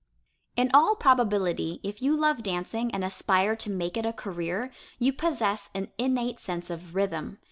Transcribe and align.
In 0.55 0.71
all 0.73 0.95
probability, 0.95 1.79
if 1.83 2.01
you 2.01 2.17
love 2.17 2.41
dancing 2.41 2.89
and 2.91 3.03
aspire 3.03 3.55
to 3.57 3.69
make 3.69 3.95
it 3.97 4.03
a 4.03 4.11
career, 4.11 4.71
you 4.97 5.13
possess 5.13 5.69
an 5.75 5.91
innate 5.99 6.39
sense 6.39 6.71
of 6.71 6.95
rhythm. 6.95 7.37